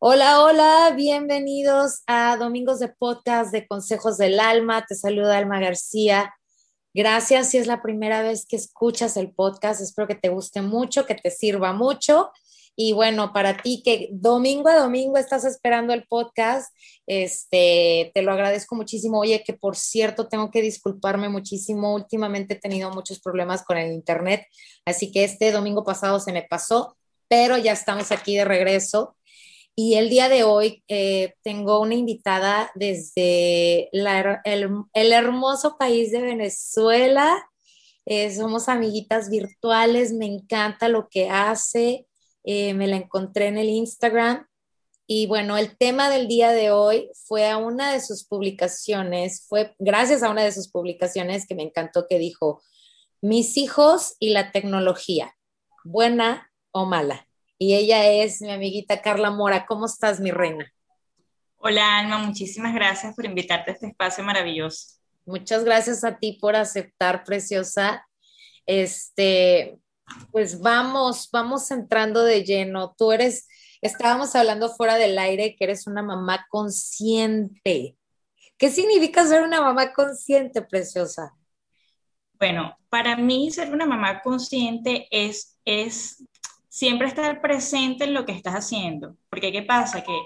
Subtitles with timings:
[0.00, 4.86] Hola, hola, bienvenidos a Domingos de Podcast de Consejos del Alma.
[4.86, 6.32] Te saluda Alma García.
[6.94, 9.80] Gracias si es la primera vez que escuchas el podcast.
[9.80, 12.30] Espero que te guste mucho, que te sirva mucho.
[12.76, 16.72] Y bueno, para ti que domingo a domingo estás esperando el podcast,
[17.08, 19.18] este, te lo agradezco muchísimo.
[19.18, 21.96] Oye, que por cierto, tengo que disculparme muchísimo.
[21.96, 24.46] Últimamente he tenido muchos problemas con el internet,
[24.84, 26.96] así que este domingo pasado se me pasó,
[27.26, 29.16] pero ya estamos aquí de regreso.
[29.80, 37.48] Y el día de hoy eh, tengo una invitada desde el, hermoso país de Venezuela.
[38.04, 42.08] Eh, somos amiguitas virtuales, me encanta lo que hace.
[42.42, 44.48] Eh, me la encontré en el Instagram.
[45.06, 49.76] Y bueno, el tema del día de hoy fue a una de sus publicaciones, fue
[49.78, 52.64] gracias a una de sus publicaciones que me encantó que dijo,
[53.20, 55.36] mis hijos y la tecnología,
[55.84, 57.27] buena o mala
[57.58, 59.66] y ella es mi amiguita Carla Mora.
[59.66, 60.72] ¿Cómo estás, mi reina?
[61.56, 64.98] Hola, Alma, muchísimas gracias por invitarte a este espacio maravilloso.
[65.26, 68.06] Muchas gracias a ti por aceptar, preciosa.
[68.64, 69.76] Este,
[70.30, 72.94] pues vamos, vamos entrando de lleno.
[72.96, 73.48] Tú eres,
[73.80, 77.96] estábamos hablando fuera del aire que eres una mamá consciente.
[78.56, 81.34] ¿Qué significa ser una mamá consciente, preciosa?
[82.38, 86.24] Bueno, para mí ser una mamá consciente es, es
[86.78, 89.16] siempre estar presente en lo que estás haciendo.
[89.30, 90.04] Porque ¿qué pasa?
[90.04, 90.16] Que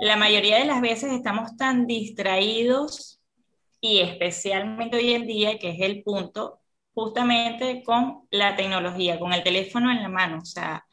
[0.00, 3.22] la mayoría de las veces estamos tan distraídos
[3.80, 6.60] y especialmente hoy en día, que es el punto,
[6.92, 10.38] justamente con la tecnología, con el teléfono en la mano.
[10.42, 10.84] O sea,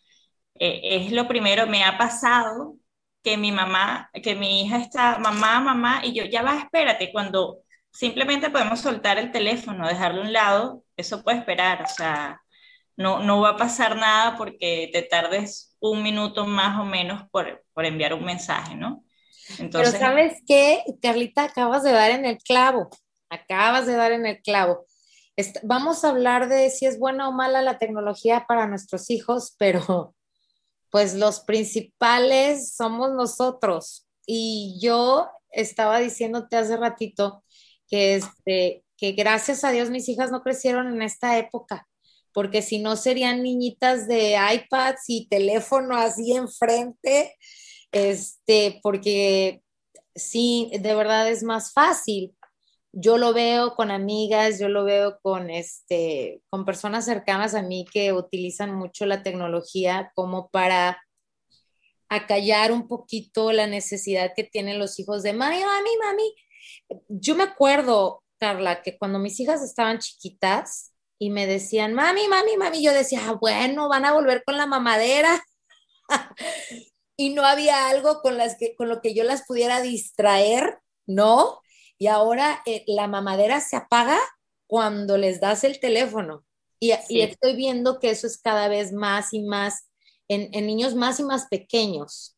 [0.56, 2.76] eh, es lo primero, me ha pasado
[3.22, 7.60] que mi mamá, que mi hija está, mamá, mamá, y yo, ya va, espérate, cuando
[7.92, 12.42] simplemente podemos soltar el teléfono, dejarlo a un lado, eso puede esperar, o sea,
[12.98, 18.14] no, va a pasar nada porque te tardes un minuto más o menos por, enviar
[18.14, 19.04] un mensaje, ¿no?
[19.58, 22.90] Entonces, Pero sabes qué, Carlita, acabas de dar en el clavo,
[23.30, 24.86] acabas de dar en el clavo.
[25.64, 30.16] vamos a hablar de si es buena o mala la tecnología para nuestros hijos, pero
[30.90, 34.08] pues los principales somos nosotros.
[34.26, 37.44] Y yo estaba diciéndote hace ratito
[37.90, 41.88] que, este, que gracias a Dios mis hijas no crecieron en esta época
[42.34, 47.36] porque si no serían niñitas de iPads y teléfono así enfrente,
[47.92, 49.62] este, porque
[50.16, 52.36] sí, de verdad es más fácil.
[52.94, 57.86] Yo lo veo con amigas, yo lo veo con, este, con personas cercanas a mí
[57.92, 61.02] que utilizan mucho la tecnología como para
[62.10, 66.36] acallar un poquito la necesidad que tienen los hijos de mami, mami, mami.
[67.08, 70.91] Yo me acuerdo, Carla, que cuando mis hijas estaban chiquitas,
[71.22, 74.66] y me decían, mami, mami, mami, yo decía, ah, bueno, van a volver con la
[74.66, 75.46] mamadera.
[77.16, 81.62] y no había algo con, las que, con lo que yo las pudiera distraer, ¿no?
[82.00, 84.18] Y ahora eh, la mamadera se apaga
[84.66, 86.44] cuando les das el teléfono.
[86.80, 89.92] Y, estoy viendo que eso es cada vez más y más
[90.28, 92.36] en, niños más y más pequeños.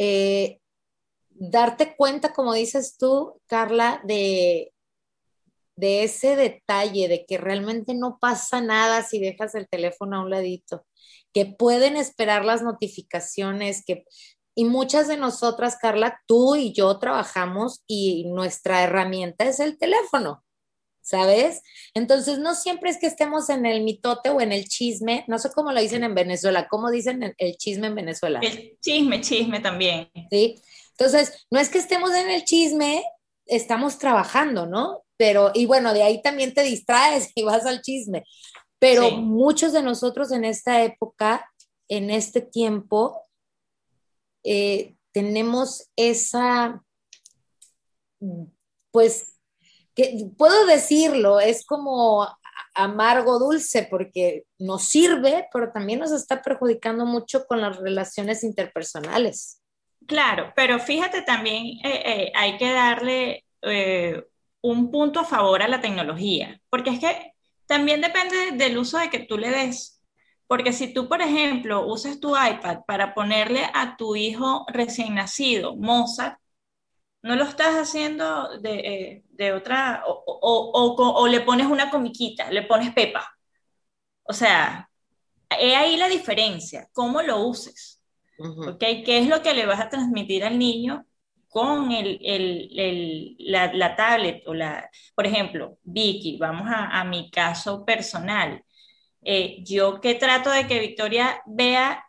[0.00, 0.58] Eh,
[1.28, 4.72] darte cuenta, como dices tú, Carla, de,
[5.82, 10.30] de ese detalle de que realmente no pasa nada si dejas el teléfono a un
[10.30, 10.86] ladito,
[11.34, 14.04] que pueden esperar las notificaciones, que
[14.54, 20.44] y muchas de nosotras, Carla, tú y yo trabajamos y nuestra herramienta es el teléfono,
[21.00, 21.62] ¿sabes?
[21.94, 25.50] Entonces, no siempre es que estemos en el mitote o en el chisme, no sé
[25.52, 28.38] cómo lo dicen en Venezuela, ¿cómo dicen el chisme en Venezuela?
[28.40, 30.10] El chisme, chisme también.
[30.30, 33.02] Sí, entonces, no es que estemos en el chisme,
[33.46, 35.02] estamos trabajando, ¿no?
[35.22, 38.24] Pero, y bueno, de ahí también te distraes y vas al chisme,
[38.80, 41.48] pero muchos de nosotros en esta época,
[41.86, 43.22] en este tiempo,
[44.42, 46.82] eh, tenemos esa,
[48.90, 49.38] pues,
[49.94, 52.26] que puedo decirlo, es como
[52.74, 59.62] amargo dulce porque nos sirve, pero también nos está perjudicando mucho con las relaciones interpersonales.
[60.08, 63.44] Claro, pero fíjate también, eh, eh, hay que darle
[64.62, 67.32] un punto a favor a la tecnología, porque es que
[67.66, 70.00] también depende del uso de que tú le des.
[70.46, 75.76] Porque si tú, por ejemplo, usas tu iPad para ponerle a tu hijo recién nacido
[75.76, 76.38] Mozart,
[77.22, 83.36] no lo estás haciendo de, eh, otra, o, le pones una comiquita, le pones Pepa.
[84.24, 84.90] O sea,
[85.58, 88.02] he ahí la diferencia, cómo lo uses.
[88.78, 91.06] ¿Qué es lo que le vas a transmitir al niño
[91.52, 97.30] con el, el, la, la, tablet o la, por ejemplo, Vicky, vamos a, a mi
[97.30, 98.64] caso personal.
[99.22, 102.02] Eh, yo que trato de que Victoria vea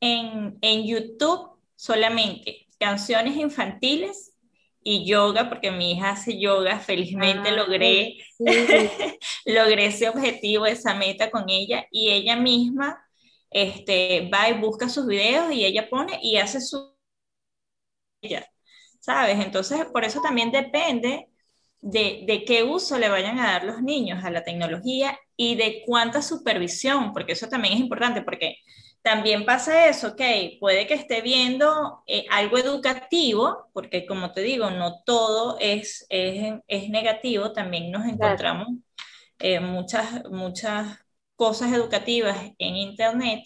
[0.00, 4.34] en, en, YouTube solamente canciones infantiles
[4.82, 8.18] y yoga, porque mi hija hace yoga, felizmente ah, logré,
[9.46, 13.02] logré ese objetivo, esa meta con ella, y ella misma
[13.50, 16.94] este, va y busca sus videos y ella pone y hace su...
[19.04, 19.38] ¿Sabes?
[19.44, 21.28] Entonces, por eso también depende
[21.82, 25.82] de, de, qué uso le vayan a dar los niños a la tecnología y de
[25.86, 28.56] cuánta supervisión, porque eso también es importante, porque
[29.02, 30.22] también pasa eso, ok,
[30.58, 36.54] puede que esté viendo eh, algo educativo, porque como te digo, no todo es, es,
[36.66, 38.68] es negativo, también nos encontramos
[39.38, 40.98] eh, muchas, muchas
[41.36, 43.44] cosas educativas en Internet,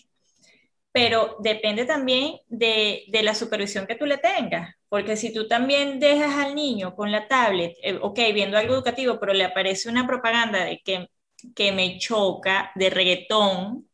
[0.98, 6.00] pero depende también de, de, la supervisión que tú le tengas, porque si tú también
[6.00, 10.08] dejas al niño con la tablet, eh, ok, viendo algo educativo, pero le aparece una
[10.08, 11.08] propaganda de que,
[11.54, 13.88] que me choca, de reggaetón,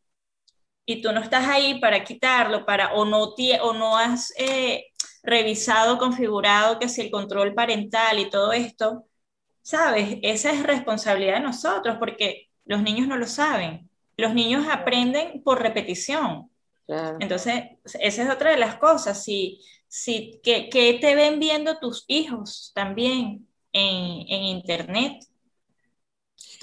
[0.86, 4.86] y tú no estás ahí para quitarlo, para, o, no, o no has eh,
[5.22, 9.04] revisado, configurado que si el control parental y todo esto,
[9.62, 10.18] ¿sabes?
[10.22, 13.90] Esa es responsabilidad de nosotros porque los niños no lo saben.
[14.16, 16.50] Los niños aprenden por repetición.
[16.86, 19.22] Entonces, esa es otra de las cosas.
[19.22, 25.24] Si, si, que, que te ven viendo tus hijos también en, en Internet?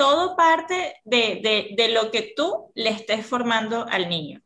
[0.01, 4.41] todo parte de, lo que tú le estés formando al niño.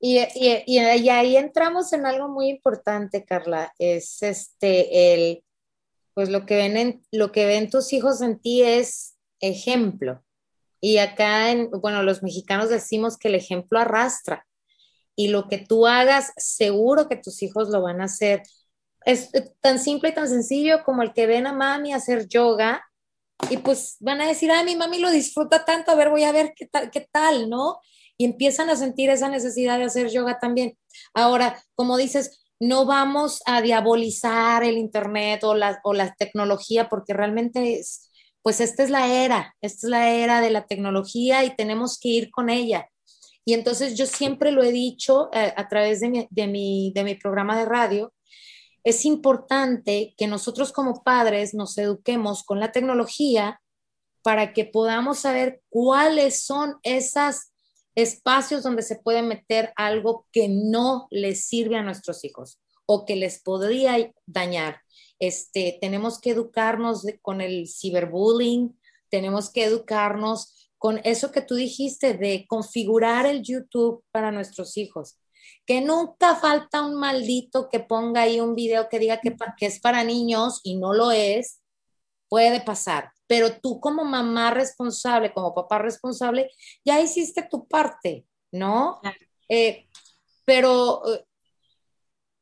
[0.00, 5.44] Y, y, ahí entramos en algo muy importante, Carla, es este, el,
[6.12, 10.24] pues lo que ven, lo que ven tus hijos en ti es ejemplo.
[10.80, 14.44] Y acá, en, bueno, los mexicanos decimos que el ejemplo arrastra.
[15.18, 18.44] Y lo que tú hagas, seguro que tus hijos lo van a hacer.
[19.04, 19.30] Es
[19.60, 22.84] tan simple y tan sencillo como el que ven a mami hacer yoga
[23.50, 26.30] y pues van a decir, ay, mi mami lo disfruta tanto, a ver, voy a
[26.30, 27.78] ver qué tal, qué tal, ¿no?
[28.16, 30.78] Y empiezan a sentir esa necesidad de hacer yoga también.
[31.14, 37.12] Ahora, como dices, no vamos a diabolizar el Internet o la, o la tecnología, porque
[37.12, 38.10] realmente es,
[38.42, 42.08] pues esta es la era, esta es la era de la tecnología y tenemos que
[42.08, 42.88] ir con ella.
[43.48, 47.02] Y entonces yo siempre lo he dicho eh, a través de mi, de, mi, de
[47.02, 48.12] mi programa de radio,
[48.84, 53.62] es importante que nosotros como padres nos eduquemos con la tecnología
[54.22, 57.50] para que podamos saber cuáles son esos
[57.94, 63.16] espacios donde se puede meter algo que no les sirve a nuestros hijos o que
[63.16, 64.82] les podría dañar.
[65.18, 68.78] Este, tenemos que educarnos con el ciberbullying,
[69.08, 75.18] tenemos que educarnos con eso que tú dijiste de configurar el YouTube para nuestros hijos
[75.66, 79.80] que nunca falta un maldito que ponga ahí un video que diga que, que es
[79.80, 81.60] para niños y no lo es,
[82.28, 83.12] puede pasar.
[83.26, 86.50] Pero tú como mamá responsable, como papá responsable,
[86.84, 89.00] ya hiciste tu parte, ¿no?
[89.48, 89.88] Eh,
[90.46, 91.26] pero eh,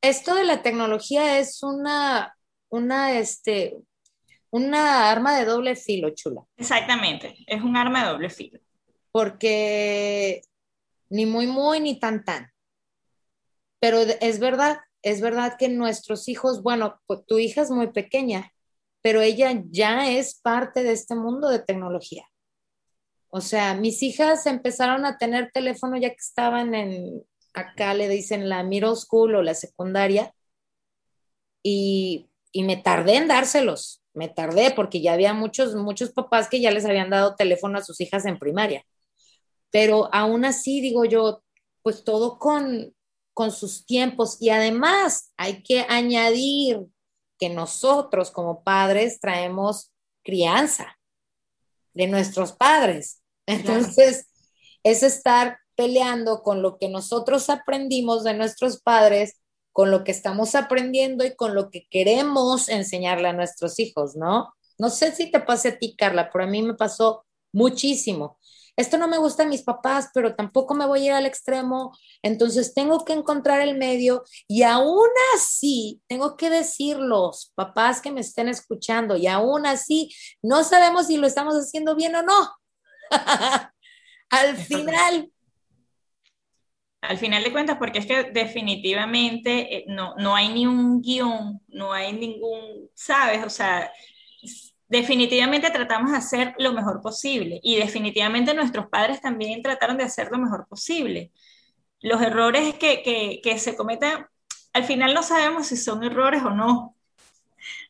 [0.00, 2.36] esto de la tecnología es una,
[2.68, 3.76] una, este,
[4.50, 6.42] una arma de doble filo, chula.
[6.56, 8.60] Exactamente, es un arma de doble filo.
[9.12, 10.42] Porque
[11.08, 12.50] ni muy, muy, ni tan, tan.
[13.80, 18.52] Pero es verdad, es verdad que nuestros hijos, bueno, tu hija es muy pequeña,
[19.02, 22.26] pero ella ya es parte de este mundo de tecnología.
[23.28, 27.22] O sea, mis hijas empezaron a tener teléfono ya que estaban en,
[27.54, 30.32] acá le dicen la middle school o la secundaria,
[31.62, 36.60] y, y me tardé en dárselos, me tardé porque ya había muchos, muchos papás que
[36.60, 38.84] ya les habían dado teléfono a sus hijas en primaria.
[39.70, 41.42] Pero aún así, digo yo,
[41.82, 42.94] pues todo con,
[43.34, 46.80] con sus tiempos y además hay que añadir
[47.38, 49.92] que nosotros como padres traemos
[50.24, 50.96] crianza
[51.92, 53.22] de nuestros padres.
[53.46, 54.26] Entonces,
[54.82, 59.36] es estar peleando con lo que nosotros aprendimos de nuestros padres,
[59.76, 64.54] con lo que estamos aprendiendo y con lo que queremos enseñarle a nuestros hijos, ¿no?
[64.78, 68.38] No sé si te pase a ti, Carla, pero a mí me pasó muchísimo
[68.76, 71.96] esto no me gusta a mis papás, pero tampoco me voy a ir al extremo,
[72.22, 78.20] entonces tengo que encontrar el medio y aún así, tengo que decirlos, papás que me
[78.20, 82.52] estén escuchando, y aún así, no sabemos si lo estamos haciendo bien o no.
[84.30, 85.30] al final.
[87.00, 91.60] Al final de cuentas, porque es que definitivamente eh, no, no hay ni un guion,
[91.68, 93.44] no hay ningún, ¿sabes?
[93.44, 93.90] O sea,
[94.88, 100.28] definitivamente tratamos de hacer lo mejor posible y definitivamente nuestros padres también trataron de hacer
[100.30, 101.32] lo mejor posible.
[102.00, 103.02] Los errores que,
[103.42, 104.26] que, se cometen,
[104.72, 106.94] al final no sabemos si son errores o no.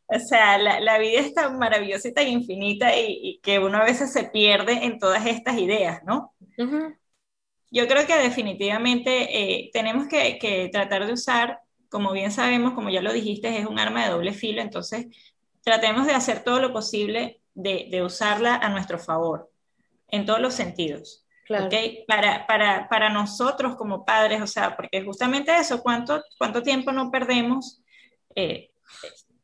[0.06, 3.84] O sea, la, la vida es tan maravillosa y tan infinita y, que uno a
[3.84, 6.32] veces se pierde en todas estas ideas, ¿no?
[7.76, 12.90] Yo creo que definitivamente eh, tenemos que, que tratar de usar como bien sabemos, como
[12.90, 15.06] ya lo dijiste, es un arma de doble filo, entonces
[15.62, 19.50] tratemos de hacer todo lo posible de, de usarla a nuestro favor,
[20.08, 21.24] en todos los sentidos.
[21.46, 21.66] Claro.
[21.66, 22.04] ¿okay?
[22.08, 27.10] Para, para, para, nosotros como padres, o sea, porque justamente eso, ¿cuánto, cuánto tiempo no
[27.10, 27.80] perdemos
[28.34, 28.70] eh,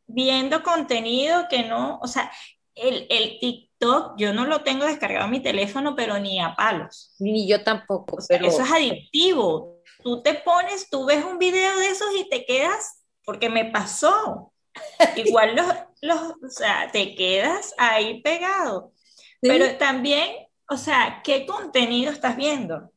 [0.07, 2.31] viendo contenido que no, o sea,
[2.75, 7.15] el, el, TikTok yo no lo tengo descargado en mi teléfono, pero ni a palos.
[7.19, 8.19] Ni yo tampoco.
[8.29, 8.47] pero...
[8.47, 9.81] Eso es adictivo.
[10.03, 14.53] Tú te pones, tú ves un video de esos y te quedas, porque me pasó.
[15.17, 15.67] Igual los,
[16.01, 18.93] los, o sea, te quedas ahí pegado.
[19.41, 20.31] Pero también,
[20.69, 22.93] o sea, ¿qué contenido estás viendo?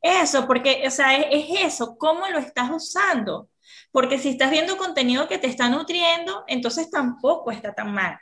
[0.00, 3.48] Eso, porque, o sea, es, es, eso, ¿cómo lo estás usando?
[3.90, 8.18] Porque si estás viendo contenido que te está nutriendo, entonces tampoco está tan mal.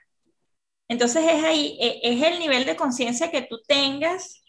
[0.88, 4.42] Entonces es ahí, e, es el nivel de conciencia que tú tengas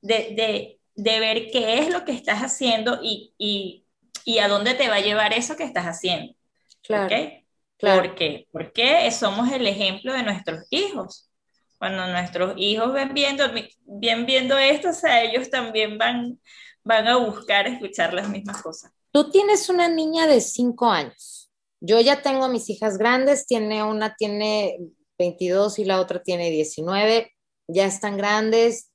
[0.00, 3.84] de, de, de, ver qué es lo que estás haciendo y, y,
[4.24, 6.34] y, a dónde te va a llevar eso que estás haciendo.
[6.82, 7.06] Claro.
[7.06, 7.46] ¿Okay?
[7.76, 8.02] claro.
[8.02, 8.48] ¿Por qué?
[8.50, 11.28] Porque somos el ejemplo de nuestros hijos.
[11.78, 13.44] Cuando nuestros hijos ven viendo,
[13.84, 16.40] bien viendo esto, o sea, ellos también van,
[16.84, 18.92] van a buscar escuchar las mismas cosas.
[19.10, 21.50] Tú tienes una niña de cinco años.
[21.80, 24.78] Yo ya tengo a mis hijas grandes, tiene una tiene
[25.18, 27.32] 22 y la otra tiene 19,
[27.68, 28.90] ya están grandes.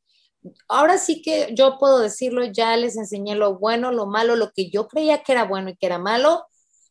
[0.67, 4.69] Ahora sí que yo puedo decirlo, ya les enseñé lo bueno, lo malo, lo que
[4.69, 6.45] yo creía que era bueno y que era malo,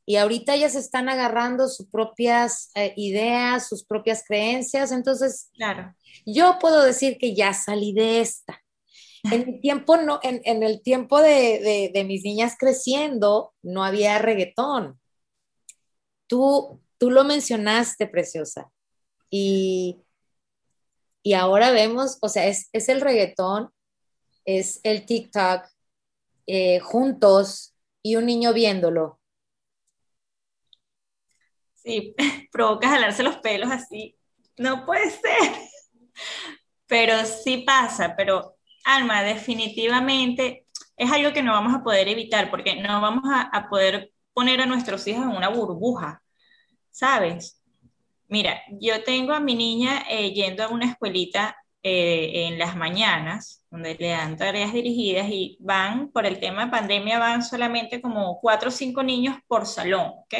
[0.08, 5.94] y ahorita ellas están agarrando sus propias eh, ideas, sus propias creencias, entonces claro.
[6.24, 8.62] yo puedo decir que ya salí de esta.
[9.32, 13.82] En el tiempo, no, en, en el tiempo de, de, de, mis niñas creciendo, no
[13.82, 15.00] había reggaetón.
[16.28, 18.70] Tú, tú lo mencionaste, preciosa.
[19.30, 20.02] Y,
[21.22, 23.70] y ahora vemos, o sea, es, es el reggaetón,
[24.44, 25.66] es el TikTok,
[26.46, 29.20] eh, juntos y un niño viéndolo.
[31.74, 32.14] Sí,
[32.52, 34.16] provoca jalarse los pelos así.
[34.56, 35.52] No puede ser.
[36.86, 40.66] Pero sí pasa, pero Alma, definitivamente
[40.96, 44.60] es algo que no vamos a poder evitar porque no vamos a, a poder poner
[44.60, 46.22] a nuestros hijos en una burbuja,
[46.92, 47.60] ¿sabes?
[48.28, 53.64] Mira, yo tengo a mi niña eh, yendo a una escuelita eh, en las mañanas,
[53.70, 58.40] donde le dan tareas dirigidas y van, por el tema de pandemia, van solamente como
[58.40, 60.34] cuatro o cinco niños por salón, ¿ok?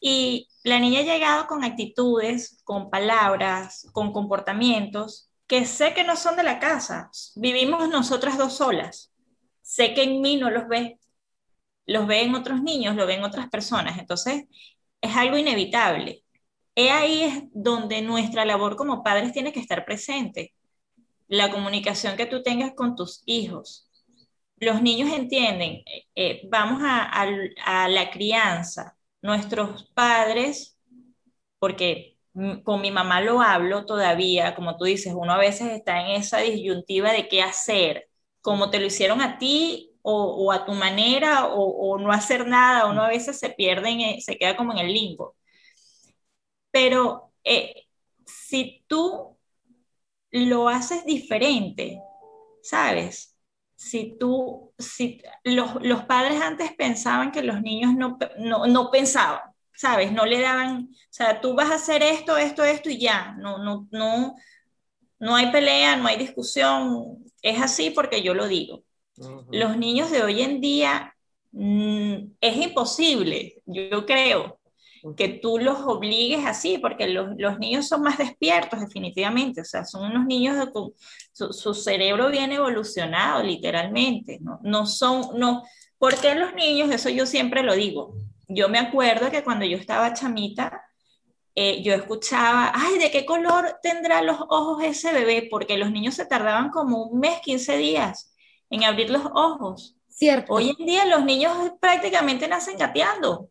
[0.00, 6.14] Y la niña ha llegado con actitudes, con palabras, con comportamientos que sé que no
[6.14, 9.12] son de la casa, vivimos nosotras dos solas,
[9.62, 11.00] sé que en mí no los ve,
[11.86, 14.44] los ve en otros niños, lo ven otras personas, entonces
[15.00, 16.24] es algo inevitable.
[16.74, 20.54] He ahí es donde nuestra labor como padres tiene que estar presente,
[21.28, 23.88] la comunicación que tú tengas con tus hijos.
[24.58, 30.78] Los niños entienden, eh, eh vamos a, a, a la crianza, nuestros padres,
[31.58, 32.18] porque
[32.64, 36.38] con mi mamá lo hablo todavía, como tú dices, uno a veces está en esa
[36.38, 38.08] disyuntiva de qué hacer,
[38.40, 41.62] como te lo hicieron a ti o, o a tu manera o,
[41.94, 45.36] o, no hacer nada, uno a veces se pierde, se queda como en el limbo.
[46.70, 47.86] Pero eh,
[48.26, 49.36] si tú
[50.30, 52.00] lo haces diferente,
[52.62, 53.36] ¿sabes?
[53.76, 59.40] Si tú, si los, los padres antes pensaban que los niños no, no, no pensaban,
[59.74, 60.12] ¿sabes?
[60.12, 63.58] No le daban, o sea, tú vas a hacer esto, esto, esto y ya, no,
[63.58, 64.36] no, no,
[65.18, 68.84] no hay pelea, no hay discusión, es así porque yo lo digo.
[69.20, 69.46] Uh -huh.
[69.52, 71.14] Los niños de hoy en día
[71.52, 74.58] mmm, es imposible, yo creo,
[75.16, 79.84] que tú los obligues así, porque los, los, niños son más despiertos definitivamente, o sea,
[79.84, 80.70] son unos niños de,
[81.32, 84.60] su, su, cerebro bien evolucionado literalmente, ¿no?
[84.62, 85.62] No son, no,
[85.98, 88.14] porque los niños, eso yo siempre lo digo,
[88.48, 90.82] yo me acuerdo que cuando yo estaba chamita,
[91.54, 95.48] eh, yo escuchaba, ay, ¿de qué color tendrá los ojos ese bebé?
[95.50, 98.29] Porque los niños se tardaban como un mes, 15 días
[98.70, 99.96] en abrir los ojos.
[100.08, 100.52] Cierto.
[100.52, 103.50] Hoy en día los niños prácticamente nacen gateando.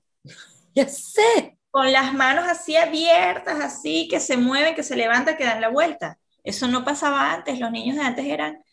[0.74, 1.58] Ya sé.
[1.72, 5.70] Con las manos así abiertas, así, que se mueven, que se levantan, que dan la
[5.70, 6.18] vuelta.
[6.44, 8.64] Eso no pasaba antes, los niños de antes eran...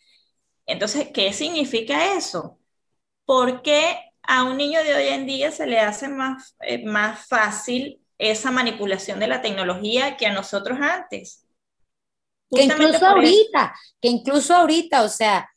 [0.65, 2.59] Entonces, ¿qué significa eso?
[3.25, 7.27] ¿Por qué a un niño de hoy en día se le hace más, eh, más
[7.27, 11.47] fácil esa manipulación de la tecnología que a nosotros antes.
[12.51, 15.49] Que incluso ahorita, que incluso ahorita, o sea,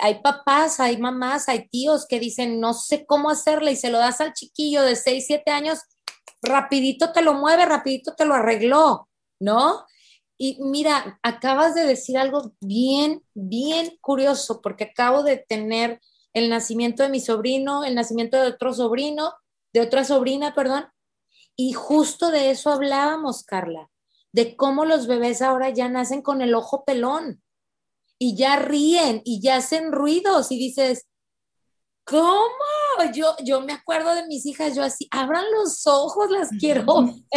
[0.00, 3.98] hay, papás, hay mamás, hay tíos que dicen, no sé cómo hacerle y se lo
[3.98, 5.80] das al chiquillo de 6, 7 años,
[6.42, 9.08] rapidito te lo mueve, rapidito te lo arregló,
[9.40, 9.84] ¿no?
[10.36, 16.00] Y mira, acabas de decir algo bien, bien curioso, porque acabo de tener
[16.32, 19.34] el nacimiento de mi sobrino, el nacimiento de otro sobrino,
[19.72, 20.86] de otra sobrina, perdón.
[21.56, 23.90] Y justo de eso hablábamos, Carla,
[24.32, 27.43] de cómo los bebés ahora ya nacen con el ojo pelón
[28.24, 31.06] y ya ríen y ya hacen ruidos y dices,
[32.04, 32.48] ¿cómo?
[33.12, 36.86] Yo, yo me acuerdo de mis hijas, yo así, abran los ojos, las quiero.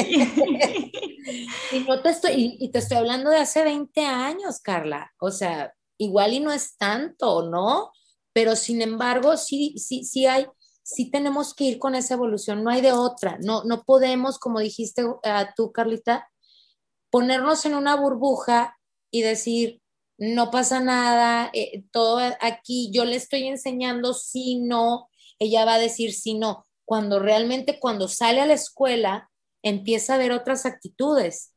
[1.73, 5.11] y, no te estoy, y te estoy hablando de hace 20 años, Carla.
[5.19, 7.91] O sea, igual y no es tanto, ¿no?
[8.31, 10.47] Pero sin embargo, sí, sí, sí hay,
[10.83, 13.37] sí tenemos que ir con esa evolución, no hay de otra.
[13.41, 15.19] No, no podemos, como dijiste uh,
[15.53, 16.29] tú, Carlita,
[17.09, 18.77] ponernos en una burbuja
[19.11, 19.81] y decir,
[20.17, 25.09] no pasa nada, eh, todo aquí, yo le estoy enseñando si no,
[25.39, 29.29] ella va a decir si no, cuando realmente cuando sale a la escuela
[29.61, 31.53] empieza a ver otras actitudes.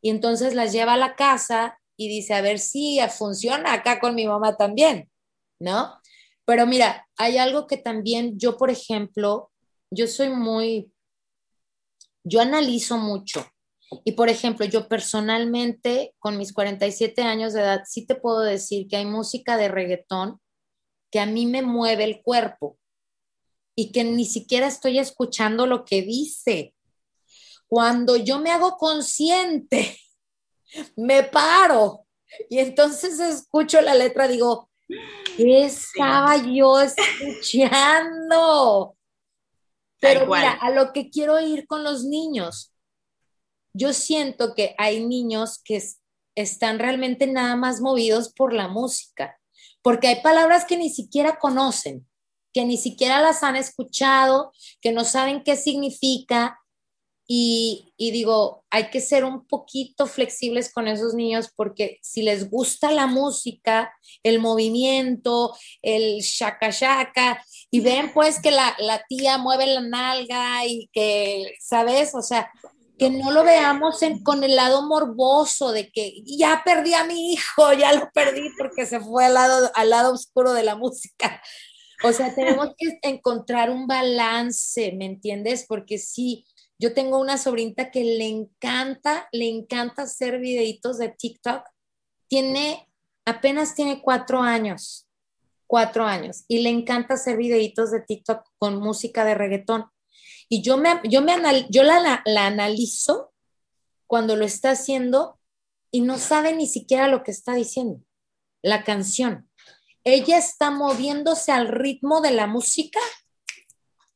[0.00, 4.14] Y entonces las lleva a la casa y dice, a ver si funciona acá con
[4.14, 5.10] mi mamá también,
[5.58, 5.98] ¿no?
[6.44, 9.50] Pero mira, hay algo que también yo, por ejemplo,
[9.90, 10.92] yo soy muy,
[12.22, 13.44] yo analizo mucho
[14.04, 18.86] y por ejemplo, yo personalmente, con mis 47 años de edad, sí te puedo decir
[18.86, 20.40] que hay música de reggaetón
[21.10, 22.78] que a mí me mueve el cuerpo
[23.74, 26.74] y que ni siquiera estoy escuchando lo que dice.
[27.66, 29.98] Cuando yo me hago consciente,
[30.96, 32.04] me paro
[32.50, 34.68] y entonces escucho la letra, digo,
[35.36, 38.18] ¿qué estaba yo escuchando?
[40.00, 42.74] Pero mira, a lo que quiero ir con los niños,
[43.72, 45.82] yo siento que hay niños que
[46.34, 49.38] están realmente nada más movidos por la música,
[49.82, 52.06] porque hay palabras que ni siquiera conocen,
[52.52, 56.58] que ni siquiera las han escuchado, que no saben qué significa.
[57.30, 62.90] Y, digo, hay que ser un poquito flexibles con esos niños porque si les gusta
[62.90, 69.66] la música, el movimiento, el shaka shaka, y ven pues que la, la tía mueve
[69.66, 72.14] la nalga y que, ¿sabes?
[72.14, 72.50] O sea,
[72.98, 77.72] que no lo veamos con el lado morboso de que ya perdí a mi hijo,
[77.78, 81.40] ya lo perdí porque se fue al lado, al lado oscuro de la música.
[82.04, 85.64] O sea, tenemos que encontrar un balance, ¿me entiendes?
[85.68, 86.44] Porque sí,
[86.78, 91.62] yo tengo una sobrinita que le encanta, le encanta hacer videitos de TikTok.
[92.28, 92.88] Tiene,
[93.24, 95.08] apenas tiene cuatro años,
[95.66, 99.86] cuatro años, y le encanta hacer videitos de TikTok con música de reggaetón.
[100.48, 101.34] Y yo, me, yo, me
[101.68, 103.32] yo la, la, analizo
[104.06, 105.38] cuando lo está haciendo
[105.90, 108.00] y no sabe ni siquiera lo que está diciendo,
[108.62, 109.50] la canción.
[110.04, 113.00] Ella está moviéndose al ritmo de la música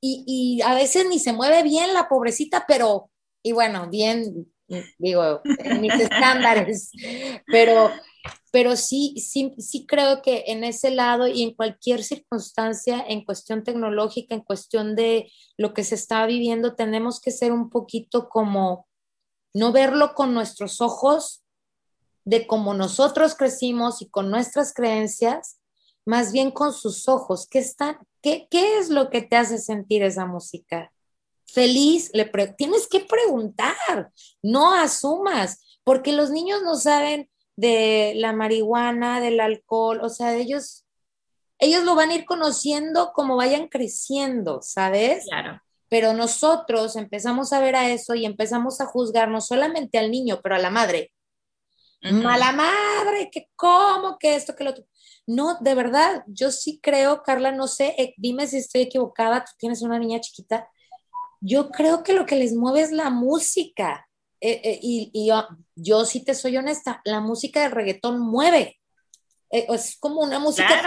[0.00, 3.10] y, y, a veces ni se mueve bien la pobrecita, pero,
[3.42, 4.52] y bueno, bien,
[4.98, 6.90] digo, en mis estándares,
[7.46, 7.92] pero
[8.50, 13.64] pero sí, sí, sí creo que en ese lado y en cualquier circunstancia, en cuestión
[13.64, 18.86] tecnológica, en cuestión de lo que se está viviendo, tenemos que ser un poquito como,
[19.54, 21.42] no verlo con nuestros ojos
[22.24, 25.58] de cómo nosotros crecimos y con nuestras creencias,
[26.04, 27.46] más bien con sus ojos.
[27.48, 30.92] ¿Qué, está, qué, qué es lo que te hace sentir esa música?
[31.46, 32.24] Feliz, le
[32.56, 40.00] tienes que preguntar, no asumas, porque los niños no saben de la marihuana, del alcohol,
[40.02, 40.84] o sea, ellos,
[41.58, 45.24] ellos lo van a ir conociendo como vayan creciendo, ¿sabes?
[45.28, 45.60] Claro.
[45.88, 50.40] Pero nosotros empezamos a ver a eso y empezamos a juzgar no solamente al niño,
[50.42, 51.12] pero a la madre.
[52.10, 54.84] Mala madre, que cómo, que esto, que lo otro.
[55.26, 59.52] No, de verdad, yo sí creo, Carla, no sé, eh, dime si estoy equivocada, tú
[59.56, 60.68] tienes una niña chiquita.
[61.40, 64.08] Yo creo que lo que les mueve es la música.
[64.44, 65.30] Eh, eh, y,
[65.76, 68.80] yo, sí te soy honesta, la música del reggaetón mueve.
[69.50, 70.82] Eh, es como una música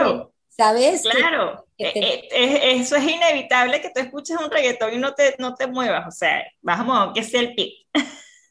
[0.50, 1.04] ¿sabes?
[1.04, 6.06] Claro, eso es inevitable que tú escuches un reggaetón y no te, no te muevas,
[6.06, 7.88] o sea, vamos, que sea el pic.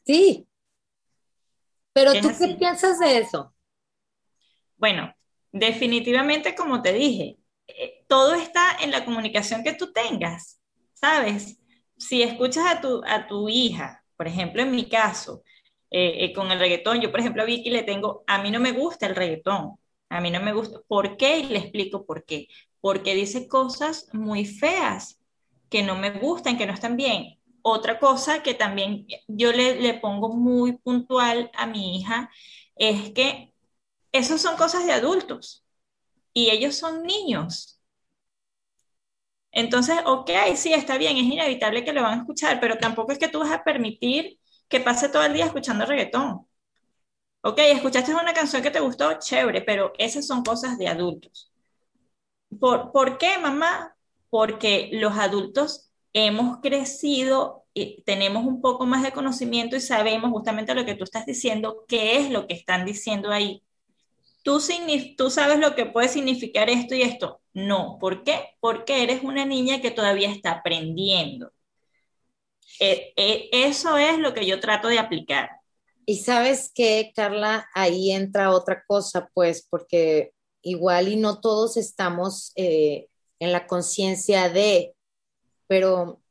[0.05, 0.47] Sí.
[1.93, 3.55] Pero tú qué piensas de eso?
[4.77, 5.15] Bueno,
[5.51, 7.37] definitivamente, como te dije,
[8.07, 10.59] todo está en la comunicación que tú tengas,
[10.93, 11.57] ¿sabes?
[11.97, 15.43] Si escuchas a tu, a tu hija por ejemplo, en mi caso,
[15.91, 18.59] eh, eh, con el reggaetón, yo por ejemplo a Vicky le tengo, a mí no
[18.59, 19.75] me gusta el reggaetón,
[20.09, 20.79] a mí no me gusta.
[20.87, 21.39] ¿Por qué?
[21.39, 22.47] Y le explico por qué.
[22.81, 25.19] Porque dice cosas muy feas
[25.69, 27.39] que no me gustan, que no están bien.
[27.61, 32.29] Otra cosa que también yo le, le pongo muy puntual a mi hija
[32.75, 33.53] es que
[34.11, 35.65] esas son cosas de adultos
[36.33, 37.74] y ellos son niños.
[39.55, 43.19] Entonces, ok, sí, está bien, es inevitable que lo van a escuchar, pero tampoco es
[43.19, 44.39] que tú vas a permitir
[44.69, 46.47] que pase todo el día escuchando reggaetón.
[47.41, 51.51] Ok, escuchaste una canción que te gustó, chévere, pero esas son cosas de adultos.
[52.59, 53.95] ¿Por, ¿Por qué, mamá?
[54.29, 60.73] Porque los adultos hemos crecido, y tenemos un poco más de conocimiento y sabemos justamente
[60.75, 63.63] lo que tú estás diciendo, qué es lo que están diciendo ahí.
[64.45, 64.59] ¿Tú,
[65.31, 67.41] sabes lo que puede significar esto y esto.
[67.55, 68.55] No, ¿por qué?
[68.59, 71.51] Porque eres una niña que todavía está aprendiendo.
[72.79, 75.49] Eh, eh, eso es lo que yo trato de aplicar.
[76.05, 82.51] Y sabes que, Carla, ahí entra otra cosa, pues, porque igual y no todos estamos
[82.55, 83.07] eh,
[83.39, 84.93] en la conciencia de,
[85.65, 86.21] pero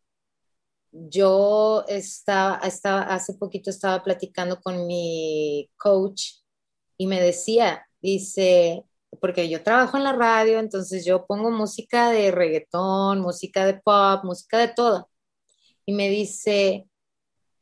[0.92, 6.34] yo estaba, estaba, hace poquito estaba platicando con mi coach
[6.96, 8.84] y me decía, dice,
[9.20, 14.24] porque yo trabajo en la radio, entonces yo pongo música de reggaetón, música de pop,
[14.24, 15.10] música de todo.
[15.86, 16.86] Y me dice,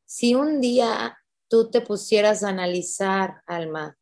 [0.04, 1.16] si un día
[1.48, 3.96] tú te pusieras a analizar, Alma,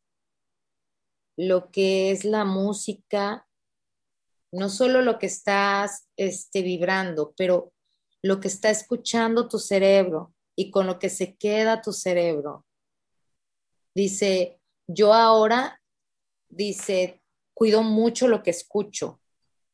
[1.37, 3.47] lo que es la música,
[4.51, 7.71] no solo lo que estás este, vibrando, pero
[8.23, 12.65] lo que está escuchando tu cerebro y con lo que se queda tu cerebro.
[13.93, 15.80] Dice, yo ahora,
[16.51, 17.21] dice,
[17.53, 19.19] cuido mucho lo que escucho.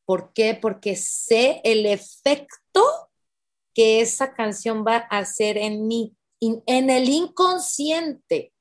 [0.05, 0.57] ¿Por qué?
[0.59, 3.09] Porque sé el efecto
[3.73, 8.53] que esa canción va a hacer en mí, en el inconsciente.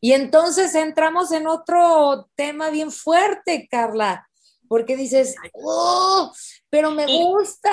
[0.00, 4.28] Y entonces entramos en otro tema bien fuerte, Carla,
[4.66, 6.32] porque dices, oh,
[6.68, 7.70] pero me gusta.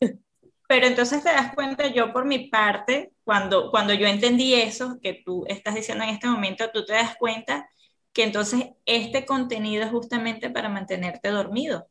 [0.70, 5.22] Pero entonces te das cuenta, yo por mi parte, cuando, cuando yo entendí eso que
[5.24, 7.66] tú estás diciendo en este momento, tú te das cuenta
[8.12, 11.88] que entonces este contenido es justamente para mantenerte dormido,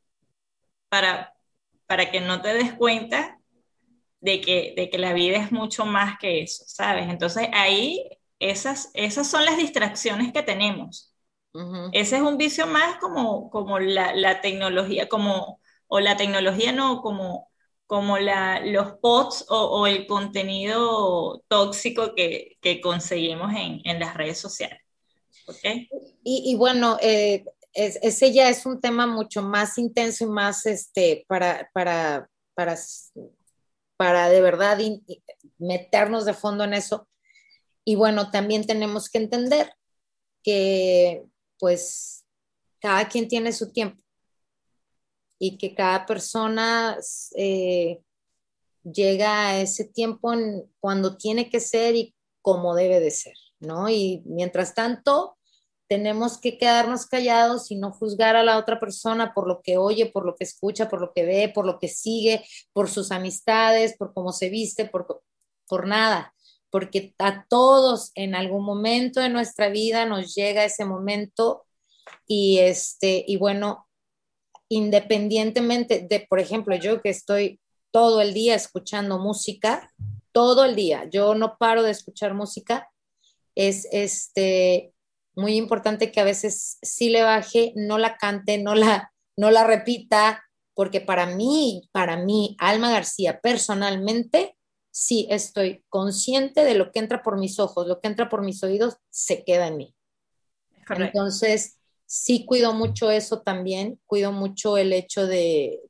[0.89, 1.35] para,
[1.85, 3.39] para que no te des cuenta
[4.19, 7.09] de que, de que la vida es mucho más que eso, ¿sabes?
[7.09, 11.13] Entonces ahí esas, esas son las distracciones que tenemos.
[11.91, 17.01] Ese es un vicio más como, como la, la tecnología, como, o la tecnología no,
[17.01, 17.47] como
[17.87, 24.39] como la, los posts o, el contenido tóxico que, que conseguimos en, en, las redes
[24.39, 24.79] sociales.
[26.23, 31.69] Y, bueno, eh, ese ya es un tema mucho más intenso y más este, para,
[31.73, 32.77] para, para,
[33.95, 34.79] para de verdad
[35.57, 37.07] meternos de fondo en eso.
[37.85, 39.71] Y bueno, también tenemos que entender
[40.43, 41.23] que
[41.59, 42.25] pues
[42.79, 44.01] cada quien tiene su tiempo
[45.39, 46.97] y que cada persona
[47.35, 48.01] eh,
[48.83, 50.33] llega a ese tiempo
[50.79, 53.89] cuando tiene que ser y como debe de ser, ¿no?
[53.89, 55.36] Y mientras tanto,
[55.87, 60.07] tenemos que quedarnos callados y no juzgar a la otra persona por lo que oye,
[60.07, 63.95] por lo que escucha, por lo que ve, por lo que sigue, por sus amistades,
[63.97, 65.23] por cómo se viste, por,
[65.67, 66.33] por nada,
[66.69, 71.65] porque a todos en algún momento de nuestra vida nos llega ese momento
[72.25, 73.87] y este y bueno,
[74.69, 77.59] independientemente de, por ejemplo, yo que estoy
[77.91, 79.93] todo el día escuchando música,
[80.33, 82.89] todo el día, yo no paro de escuchar música,
[83.55, 84.93] es este
[85.37, 89.63] muy importante que a veces sí le baje, no la cante, no la, no la
[89.63, 94.57] repita, porque para mí, para mí, Alma García, personalmente,
[94.91, 98.63] sí estoy consciente de lo que entra por mis ojos, lo que entra por mis
[98.63, 99.95] oídos, se queda en mí.
[100.89, 105.83] Entonces, sí cuido mucho eso también, cuido mucho el hecho de,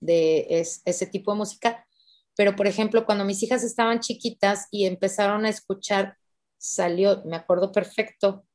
[0.00, 1.86] ese tipo de música,
[2.34, 6.16] pero por ejemplo, cuando mis hijas estaban chiquitas y empezaron a escuchar,
[6.56, 8.46] salió, me acuerdo perfecto,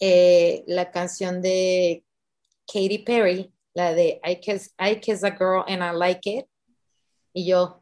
[0.00, 2.04] eh, la canción de
[2.66, 6.46] Katy Perry, la de I kiss, I kiss a Girl and I Like It,
[7.32, 7.80] y yo...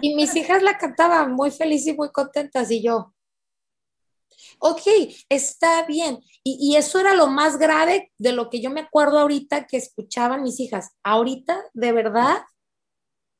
[0.00, 3.14] Y mis hijas la cantaban muy felices y muy contentas y yo,
[4.58, 4.82] ok,
[5.28, 6.20] está bien.
[6.42, 10.42] Y, eso era lo más grave de lo que yo me acuerdo ahorita que escuchaban
[10.42, 10.90] mis hijas.
[11.02, 12.42] Ahorita, de verdad,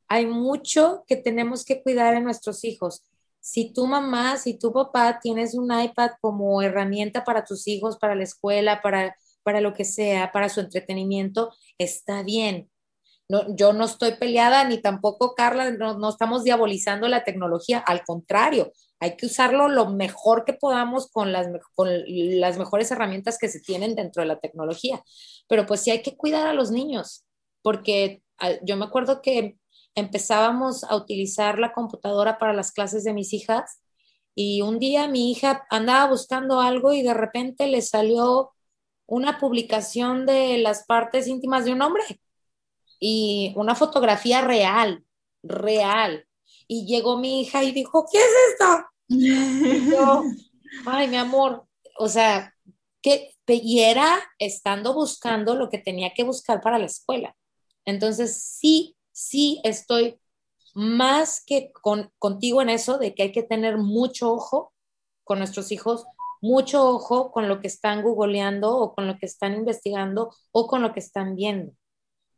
[0.09, 3.05] hay mucho que tenemos que cuidar en nuestros hijos.
[3.43, 8.15] Si tu mamá, si tu papá tienes un iPad como herramienta para tus hijos, para
[8.15, 12.71] la escuela, para, para lo que sea, para su entretenimiento, está bien.
[13.29, 18.05] No, yo no estoy peleada ni tampoco Carla, no, no estamos diabolizando la tecnología, al
[18.05, 23.49] contrario, hay que usarlo lo mejor que podamos con las, con las mejores herramientas que
[23.49, 25.03] se tienen dentro de la tecnología.
[25.49, 27.25] Pero pues sí hay que cuidar a los niños,
[27.63, 29.57] porque ah, yo me acuerdo que
[29.95, 33.81] empezábamos a utilizar la computadora para las clases de mis hijas
[34.35, 38.53] y un día mi hija andaba buscando algo y de repente le salió
[39.07, 42.03] una publicación de las partes íntimas de un hombre
[42.99, 45.05] y una fotografía real,
[45.43, 46.27] real.
[46.67, 48.87] Y llegó mi hija y dijo, ¿qué es esto?
[49.91, 50.23] yo,
[50.87, 51.67] ay, mi amor,
[51.99, 52.55] o sea,
[53.03, 57.37] ¿qué, y era estando buscando lo que tenía que buscar para la escuela.
[57.85, 60.19] Entonces, sí, sí estoy
[60.75, 61.71] más que
[62.19, 64.73] contigo en eso de que hay que tener mucho ojo
[65.25, 66.07] con nuestros hijos,
[66.41, 70.83] mucho ojo con lo que están googleando o con lo que están investigando o con
[70.83, 71.75] lo que están viendo,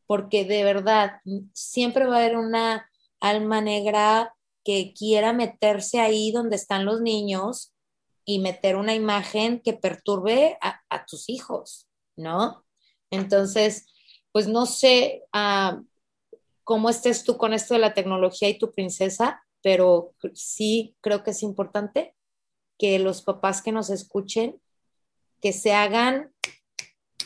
[0.07, 1.21] porque de verdad
[1.53, 4.35] siempre va a haber una alma negra
[4.65, 7.73] que quiera meterse ahí donde están los niños
[8.25, 12.65] y meter una imagen que perturbe a, tus hijos, ¿no?
[13.11, 13.87] Entonces,
[14.33, 15.83] pues no sé ah,
[16.64, 21.31] cómo estés tú con esto de la tecnología y tu princesa, pero sí creo que
[21.31, 22.14] es importante
[22.79, 24.61] que los papás que nos escuchen,
[25.40, 26.35] que se hagan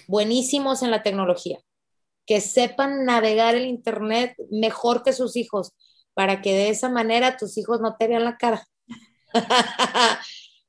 [0.06, 1.60] buenísimos en la tecnología,
[2.26, 5.72] que sepan navegar el Internet mejor que sus hijos,
[6.14, 8.66] para que de esa manera tus hijos no te vean la cara.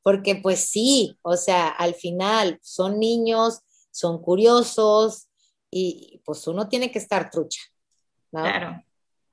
[0.04, 5.28] Porque pues sí, o sea, al final son niños, son curiosos
[5.72, 7.62] y pues uno tiene que estar trucha.
[8.32, 8.84] Claro,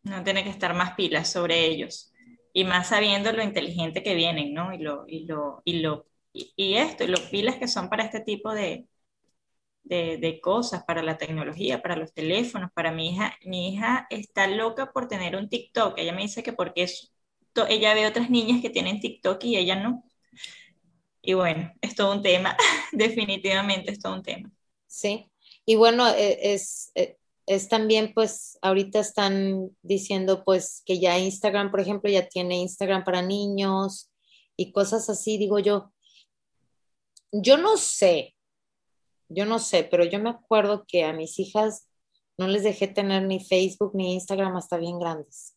[0.03, 2.13] no tiene que estar más pilas sobre ellos
[2.53, 4.73] y más sabiendo lo inteligente que vienen, ¿no?
[4.73, 8.21] Y lo, y lo, y lo, y, esto, y los pilas que son para este
[8.21, 8.87] tipo de,
[9.83, 13.37] de, de, cosas, para la tecnología, para los teléfonos, para mi hija.
[13.45, 15.99] Mi hija está loca por tener un TikTok.
[15.99, 17.13] Ella me dice que porque es,
[17.69, 20.05] ella ve otras niñas que tienen TikTok y ella no.
[21.23, 22.57] Y bueno, es todo un tema,
[22.93, 24.51] definitivamente es todo un tema.
[24.87, 25.31] Sí,
[25.65, 31.71] y bueno, e, es, e, es también, pues, ahorita están diciendo, pues, que ya Instagram,
[31.71, 34.11] por ejemplo, ya tiene Instagram para niños
[34.57, 35.93] y cosas así, digo yo.
[37.33, 38.35] Yo no sé,
[39.29, 41.89] yo no sé, pero yo me acuerdo que a mis hijas
[42.39, 45.57] no les dejé tener ni Facebook ni Instagram hasta bien grandes.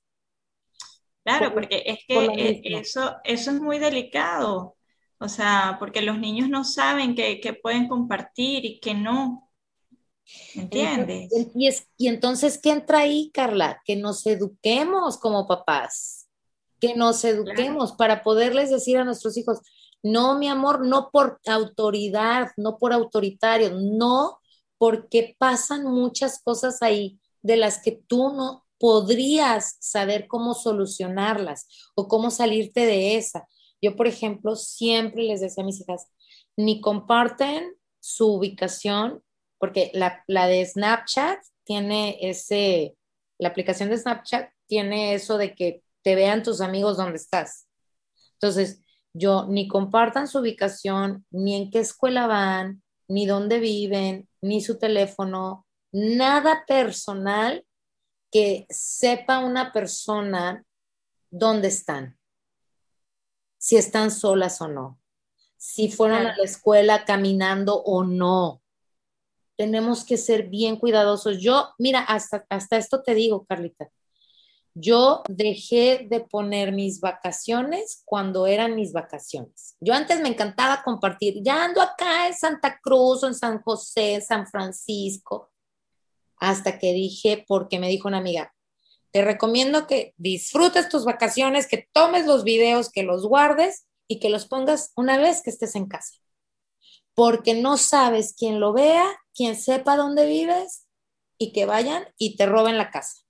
[1.24, 4.78] Claro, porque es que e, eso, eso es muy delicado.
[5.20, 9.49] O sea, porque los niños no saben que, que pueden compartir y que no.
[10.56, 11.30] ¿Entiendes?
[11.56, 13.82] Y, es, y entonces, ¿qué entra ahí, Carla?
[13.86, 16.28] Que nos eduquemos como papás,
[16.80, 19.60] que nos eduquemos para poderles decir a nuestros hijos,
[20.02, 24.40] no, mi amor, no por autoridad, no por autoritario, no,
[24.78, 32.08] porque pasan muchas cosas ahí de las que tú no podrías saber cómo solucionarlas o
[32.08, 33.46] cómo salirte de esa.
[33.82, 36.08] Yo, por ejemplo, siempre les decía a mis hijas,
[36.56, 39.22] ni comparten su ubicación
[39.60, 42.96] porque la, de Snapchat tiene ese,
[43.38, 47.68] la aplicación de Snapchat tiene eso de que te vean tus amigos donde estás.
[48.34, 48.82] Entonces,
[49.14, 54.78] yo ni compartan su ubicación, ni en qué escuela van, ni dónde viven, ni su
[54.80, 57.66] teléfono, nada personal
[58.32, 60.64] que sepa una persona
[61.32, 62.18] dónde están,
[63.58, 65.00] si están solas o no,
[65.58, 68.62] si fueron a la escuela caminando o no
[69.60, 71.40] tenemos que ser bien cuidadosos.
[71.42, 73.90] Yo, mira, hasta, hasta esto te digo, Carlita,
[74.74, 79.76] yo dejé de poner mis vacaciones cuando eran mis vacaciones.
[79.82, 84.48] Yo antes me encantaba compartir, ya ando acá en Santa Cruz, en San José, San
[84.48, 85.52] Francisco,
[86.38, 88.56] hasta que dije, porque me dijo una amiga,
[89.12, 94.30] te recomiendo que disfrutes tus vacaciones, que tomes los videos, que los guardes y que
[94.30, 96.14] los pongas una vez que estés en casa
[97.20, 99.06] porque no sabes quién lo vea,
[99.40, 100.86] quién sepa dónde vives
[101.38, 103.22] y que vayan y te roben la casa.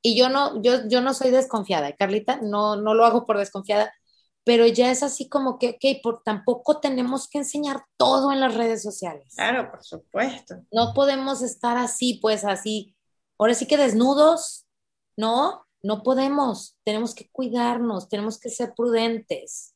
[0.00, 3.92] Y yo no, yo, yo no soy desconfiada, Carlita, no, no lo hago por desconfiada,
[4.44, 8.54] pero ya es así como que, ok, por, tampoco tenemos que enseñar todo en las
[8.54, 9.34] redes sociales.
[9.34, 10.54] Claro, por supuesto.
[10.70, 12.94] No podemos estar así, pues así,
[13.36, 14.68] ahora sí que desnudos,
[15.16, 15.66] ¿no?
[15.82, 19.74] No podemos, tenemos que cuidarnos, tenemos que ser prudentes.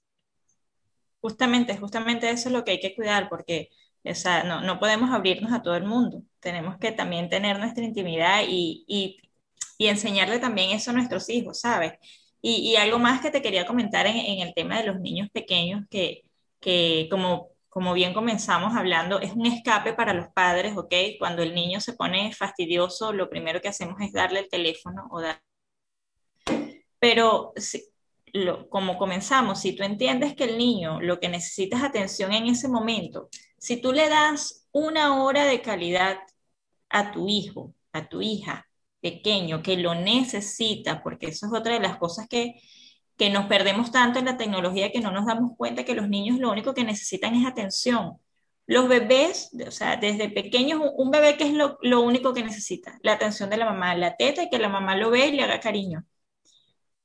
[1.21, 3.71] Justamente, justamente eso es lo que hay que cuidar, porque
[4.05, 6.23] o sea, no, no podemos abrirnos a todo el mundo.
[6.41, 9.21] Tenemos que también tener nuestra intimidad y, y,
[9.79, 11.95] y enseñarle también eso a nuestros hijos, ¿sabes?
[12.43, 15.31] Y, y algo más que te quería comentar en, en, el tema de los niños
[15.31, 16.25] pequeños, que,
[16.61, 20.95] que como, como bien comenzamos hablando, es un escape para los padres, ¿ok?
[21.19, 25.21] Cuando el niño se pone fastidioso, lo primero que hacemos es darle el teléfono o
[25.21, 25.41] dar...
[26.99, 27.53] Pero
[28.69, 32.69] como comenzamos, si tú entiendes que el niño lo que necesita es atención en ese
[32.69, 36.19] momento, si tú le das una hora de calidad
[36.89, 38.67] a tu hijo, a tu hija
[39.01, 42.55] pequeño, que lo necesita, porque eso es otra de las cosas que,
[43.17, 46.39] que nos perdemos tanto en la tecnología que no nos damos cuenta que los niños
[46.39, 48.19] lo único que necesitan es atención.
[48.67, 52.99] Los bebés, o sea, desde pequeños, un bebé que es lo, lo único que necesita,
[53.03, 55.43] la atención de la mamá, la teta y que la mamá lo ve y le
[55.43, 56.05] haga cariño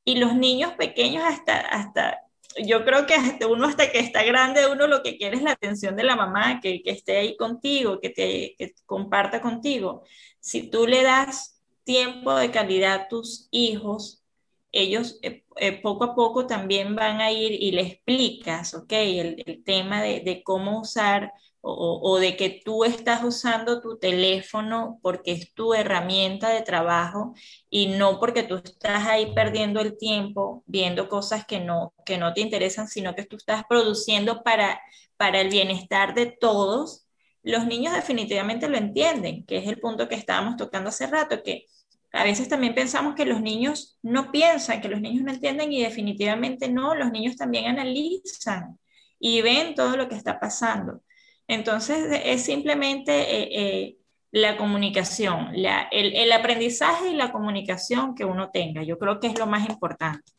[0.10, 2.20] y los niños pequeños hasta, hasta
[2.66, 5.52] yo creo que hasta uno hasta que está grande, uno lo que quiere es la
[5.52, 10.04] atención de la mamá, que, que esté ahí contigo, que te comparta contigo.
[10.40, 14.24] Si tú le das tiempo de calidad a tus hijos,
[14.72, 18.92] ellos eh, eh, poco a poco también van a ir y le explicas, ¿ok?
[18.92, 25.54] El, tema de, cómo usar o, de que tú estás usando tu teléfono porque es
[25.54, 27.34] tu herramienta de trabajo
[27.70, 32.34] y no porque tú estás ahí perdiendo el tiempo viendo cosas que no, que no
[32.34, 34.80] te interesan, sino que tú estás produciendo para,
[35.18, 37.06] para el bienestar de todos,
[37.44, 41.66] los niños definitivamente lo entienden, que es el punto que estábamos tocando hace rato, que
[42.12, 45.84] a veces también pensamos que los niños no piensan, que los niños no entienden y
[45.84, 48.80] definitivamente no, los niños también analizan
[49.20, 51.02] y ven todo lo que está pasando.
[51.50, 53.98] Entonces, es simplemente eh, eh,
[54.32, 58.84] la comunicación, el, aprendizaje y la comunicación que uno tenga.
[58.84, 60.32] Yo creo que es lo más importante.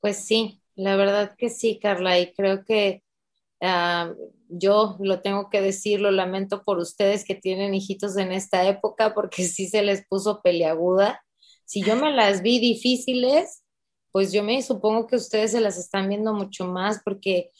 [0.00, 3.02] Pues sí, la verdad que sí, Carla, y creo que
[3.62, 4.12] ah,
[4.50, 9.14] yo lo tengo que decir, lo lamento por ustedes que tienen hijitos en esta época,
[9.14, 11.24] porque sí se les puso peleaguda.
[11.64, 13.64] Si yo me las vi difíciles,
[14.12, 17.50] pues yo me supongo que ustedes se las están viendo mucho más, porque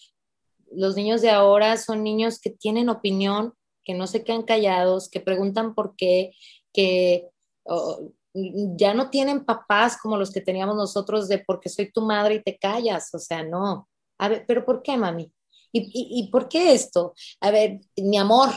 [0.72, 3.54] los niños de ahora son niños que tienen opinión,
[3.84, 6.32] que no se quedan callados, que preguntan por qué,
[6.72, 7.28] que
[7.64, 12.36] oh, ya no tienen papás como los que teníamos nosotros de porque soy tu madre
[12.36, 13.88] y te callas, o sea, no.
[14.18, 15.32] A ver, pero ¿por qué, mami?
[15.72, 17.14] ¿Y, por qué esto?
[17.40, 18.50] A ver, mi amor,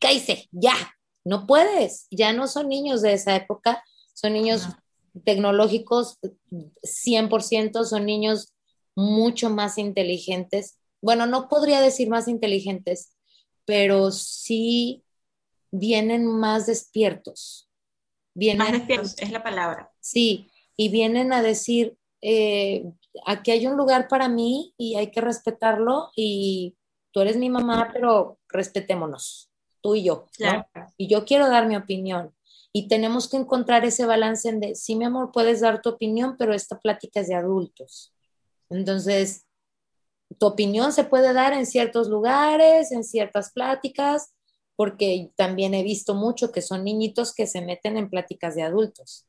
[0.00, 0.74] cállese, ya,
[1.24, 3.82] no puedes, ya no son niños de esa época,
[4.14, 4.66] son niños
[5.24, 6.18] tecnológicos
[6.82, 8.52] 100%, son niños
[8.96, 13.16] mucho más inteligentes bueno, no podría decir más inteligentes,
[13.64, 15.04] pero sí
[15.70, 17.68] vienen más despiertos.
[18.34, 19.90] Vienen, más despiertos, es la palabra.
[20.00, 22.84] Sí, y vienen a decir, eh,
[23.26, 26.76] aquí hay un lugar para mí y hay que respetarlo y
[27.10, 30.26] tú eres mi mamá, pero respetémonos, tú y yo.
[30.96, 32.34] Y yo quiero dar mi opinión.
[32.72, 36.36] Y tenemos que encontrar ese balance en de, sí, mi amor, puedes dar tu opinión,
[36.38, 38.14] pero esta plática es de adultos.
[38.70, 39.47] Entonces,
[40.38, 44.34] tu opinión se puede dar en ciertos lugares, en ciertas pláticas,
[44.76, 49.26] porque también he visto mucho que son niñitos que se meten en pláticas de adultos.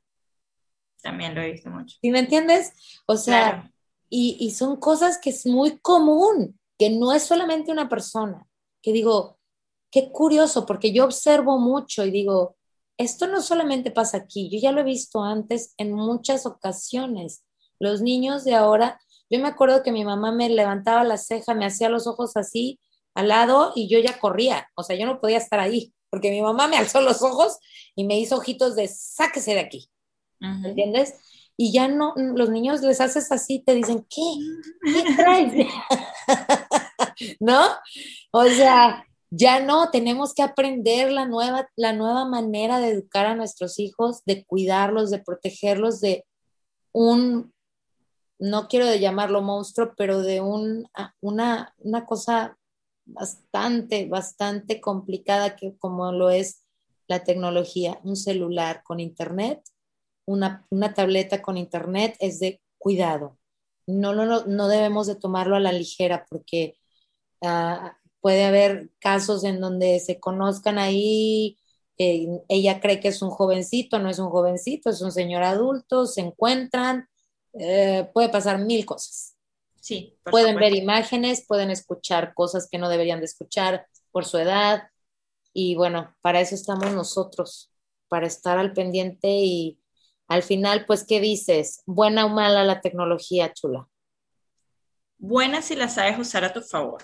[1.02, 1.98] También lo he visto mucho.
[2.02, 2.74] ¿Sí me entiendes?
[3.08, 3.72] O sea,
[4.10, 8.46] y, y son cosas que es muy común, que no es solamente una persona,
[8.82, 9.40] que digo,
[9.92, 12.58] qué curioso, porque yo observo mucho y digo,
[12.98, 17.46] esto no solamente pasa aquí, yo ya lo he visto antes en muchas ocasiones.
[17.80, 21.66] Los niños de ahora yo me acuerdo que mi mamá me levantaba la ceja, me
[21.66, 22.80] hacía los ojos así
[23.16, 26.42] al lado y yo ya corría, o sea, yo no podía estar ahí, porque mi
[26.42, 27.58] mamá me alzó los ojos
[27.96, 29.90] y me hizo ojitos de sáquese de aquí,
[30.40, 31.16] ¿entiendes?
[31.58, 34.22] Y ya no, los niños les haces así, te dicen, ¿qué?
[34.82, 35.54] ¿Qué traes?
[37.42, 37.68] ¿No?
[38.32, 43.36] O sea, ya no, tenemos que aprender la nueva, la nueva manera de educar a
[43.36, 46.26] nuestros hijos, de cuidarlos, de protegerlos de
[46.94, 47.54] un
[48.40, 52.58] no quiero de llamarlo monstruo, pero de un, ah, una, una cosa
[53.06, 56.64] bastante, bastante complicada que como lo es
[57.08, 59.62] la tecnología, un celular con internet,
[60.26, 63.38] una, una tableta con internet es de cuidado.
[63.88, 66.76] No, no, no debemos de tomarlo a la ligera porque
[67.42, 67.90] uh,
[68.22, 71.58] puede haber casos en donde se conozcan ahí,
[72.00, 76.06] eh, ella cree que es un jovencito, no es un jovencito, es un señor adulto,
[76.06, 77.09] se encuentran,
[77.54, 79.36] eh, puede pasar mil cosas.
[79.80, 80.18] Sí.
[80.24, 84.90] Pueden ver imágenes, pueden escuchar cosas que no deberían de escuchar por su edad.
[85.54, 87.72] Y bueno, para eso estamos nosotros,
[88.08, 89.80] para estar al pendiente y
[90.28, 91.82] al final, pues, ¿qué dices?
[91.88, 93.88] ¿Buena o mala la tecnología, chula?
[95.18, 97.04] Buena si la sabes usar a tu favor.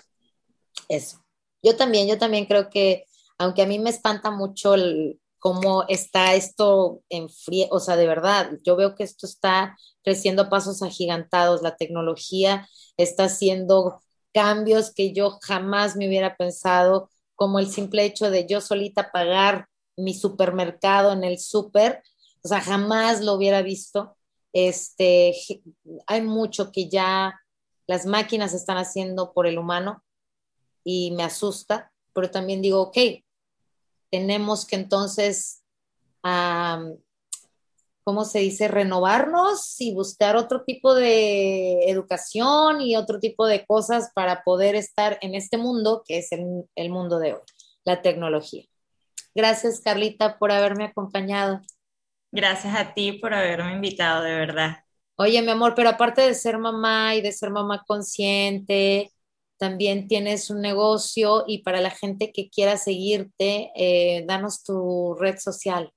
[0.88, 1.26] Eso.
[1.64, 3.06] Yo también, yo también creo que,
[3.40, 8.08] aunque a mí me espanta mucho el, cómo está esto en frío, o sea, de
[8.08, 14.02] verdad, yo veo que esto está creciendo a pasos agigantados, la tecnología está haciendo
[14.34, 19.68] cambios que yo jamás me hubiera pensado, como el simple hecho de yo solita pagar
[19.96, 22.02] mi supermercado en el súper,
[22.44, 24.18] o sea, jamás lo hubiera visto.
[24.52, 25.36] Este,
[26.08, 27.40] hay mucho que ya
[27.86, 30.04] las máquinas están haciendo por el humano
[30.84, 32.98] y me asusta, pero también digo, ok,
[34.16, 35.62] tenemos que entonces,
[38.06, 44.12] ¿cómo se dice?, renovarnos y buscar otro tipo de educación y otro tipo de cosas
[44.16, 47.42] para poder estar en este mundo que es el, el mundo de hoy,
[47.84, 48.64] la tecnología.
[49.34, 51.60] Gracias, Carlita, por haberme acompañado.
[52.32, 54.78] Gracias a ti por haberme invitado, de verdad.
[55.18, 59.12] Oye, mi amor, pero aparte de ser mamá y de ser mamá consciente,
[59.58, 65.38] también tienes un negocio y para la gente que quiera seguirte, eh, danos tu red
[65.38, 65.92] social.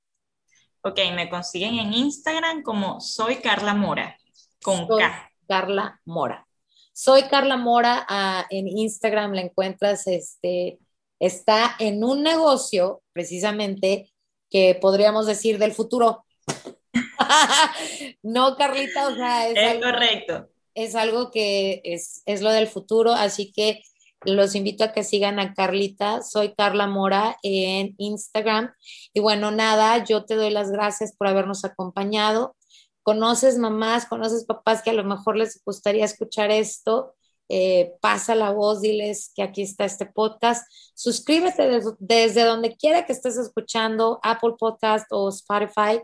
[0.82, 4.16] Ok, me consiguen en Instagram como soy Carla Mora,
[4.62, 5.32] con K.
[5.48, 6.46] Carla Mora.
[6.92, 10.78] Soy Carla Mora, ah, en Instagram la encuentras, este,
[11.18, 14.12] está en un negocio precisamente
[14.50, 16.24] que podríamos decir del futuro.
[18.22, 20.48] no, Carlita, o sea, es, correcto.
[20.78, 23.82] Es algo que es, es lo del futuro, así que
[24.24, 26.22] los invito a que sigan a Carlita.
[26.22, 28.72] Soy Carla Mora en Instagram.
[29.12, 32.54] Y bueno, nada, yo te doy las gracias por habernos acompañado.
[33.02, 37.16] Conoces mamás, conoces papás que a lo mejor les gustaría escuchar esto.
[37.48, 40.64] Eh, pasa la voz, diles que aquí está este podcast.
[40.94, 46.00] Suscríbete desde donde quiera que estés escuchando, Apple Podcast o Spotify.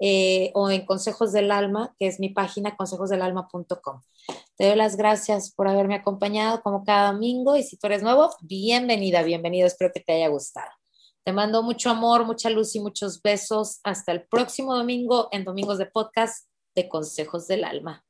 [0.00, 4.00] Eh, o en Consejos del Alma, que es mi página consejosdelalma.com.
[4.56, 8.30] Te doy las gracias por haberme acompañado como cada domingo y si tú eres nuevo,
[8.40, 10.70] bienvenida, bienvenido, espero que te haya gustado.
[11.24, 13.80] Te mando mucho amor, mucha luz y muchos besos.
[13.84, 18.04] Hasta el próximo domingo en Domingos de Podcast de Consejos del Alma.